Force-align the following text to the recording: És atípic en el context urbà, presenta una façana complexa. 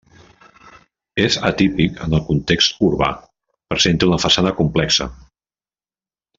És 1.25 1.37
atípic 1.49 1.99
en 2.07 2.15
el 2.19 2.23
context 2.31 2.81
urbà, 2.89 3.11
presenta 3.75 4.11
una 4.11 4.21
façana 4.27 4.57
complexa. 4.63 5.11